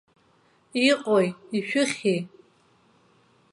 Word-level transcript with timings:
Иҟои, 0.89 1.27
ишәыхьи? 1.57 2.19